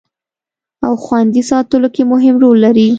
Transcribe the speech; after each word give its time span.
او 0.85 0.93
خوندي 1.03 1.41
ساتلو 1.49 1.87
کې 1.95 2.03
مهم 2.11 2.35
رول 2.43 2.57
لري 2.65 2.87